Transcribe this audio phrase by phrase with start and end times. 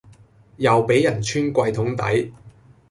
[0.57, 2.33] 又俾人穿櫃桶底